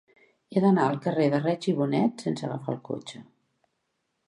He 0.55 0.61
d'anar 0.63 0.85
al 0.91 0.97
carrer 1.03 1.27
de 1.33 1.41
Reig 1.43 1.69
i 1.73 1.75
Bonet 1.81 2.25
sense 2.27 2.49
agafar 2.51 2.77
el 2.77 2.83
cotxe. 2.91 3.25